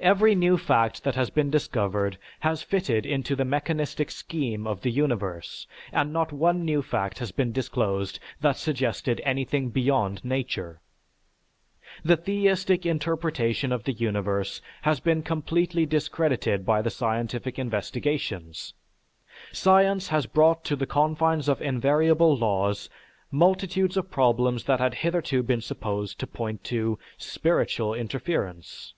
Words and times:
Every 0.00 0.36
new 0.36 0.56
fact 0.58 1.02
that 1.02 1.16
has 1.16 1.28
been 1.28 1.50
discovered 1.50 2.18
has 2.40 2.62
fitted 2.62 3.04
into 3.04 3.34
the 3.34 3.44
mechanistic 3.44 4.12
scheme 4.12 4.64
of 4.64 4.82
the 4.82 4.92
universe, 4.92 5.66
and 5.90 6.12
not 6.12 6.30
one 6.30 6.64
new 6.64 6.82
fact 6.82 7.18
has 7.18 7.32
been 7.32 7.50
disclosed 7.50 8.20
that 8.40 8.56
suggested 8.56 9.20
anything 9.24 9.70
beyond 9.70 10.24
nature. 10.24 10.80
The 12.04 12.16
theistic 12.16 12.86
interpretation 12.86 13.72
of 13.72 13.82
the 13.82 13.92
universe 13.92 14.62
has 14.82 15.00
been 15.00 15.24
completely 15.24 15.84
discredited 15.84 16.64
by 16.64 16.80
the 16.80 16.90
scientific 16.90 17.58
investigations. 17.58 18.74
Science 19.50 20.08
has 20.10 20.26
brought 20.26 20.62
to 20.66 20.76
the 20.76 20.86
confines 20.86 21.48
of 21.48 21.60
invariable 21.60 22.36
laws 22.36 22.88
multitudes 23.32 23.96
of 23.96 24.12
problems 24.12 24.62
that 24.64 24.78
had 24.78 24.94
hitherto 25.02 25.42
been 25.42 25.62
supposed 25.62 26.20
to 26.20 26.26
point 26.28 26.62
to 26.62 27.00
"spiritual" 27.16 27.94
interference. 27.94 28.94